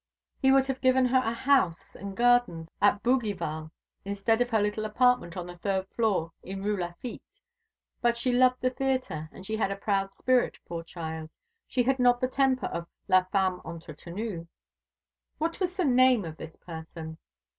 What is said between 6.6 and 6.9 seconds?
the Rue